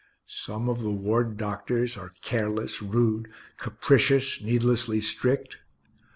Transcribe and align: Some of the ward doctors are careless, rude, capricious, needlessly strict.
Some 0.25 0.67
of 0.67 0.81
the 0.81 0.89
ward 0.89 1.37
doctors 1.37 1.95
are 1.95 2.11
careless, 2.23 2.81
rude, 2.81 3.27
capricious, 3.57 4.41
needlessly 4.41 4.99
strict. 4.99 5.57